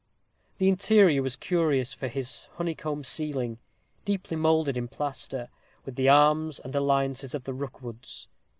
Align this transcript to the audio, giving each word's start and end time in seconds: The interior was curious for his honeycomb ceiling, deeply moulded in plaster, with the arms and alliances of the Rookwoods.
The 0.57 0.67
interior 0.67 1.21
was 1.21 1.35
curious 1.35 1.93
for 1.93 2.07
his 2.07 2.45
honeycomb 2.55 3.03
ceiling, 3.03 3.59
deeply 4.03 4.35
moulded 4.35 4.75
in 4.75 4.87
plaster, 4.87 5.49
with 5.85 5.95
the 5.95 6.09
arms 6.09 6.57
and 6.57 6.75
alliances 6.75 7.35
of 7.35 7.43
the 7.43 7.53
Rookwoods. 7.53 8.27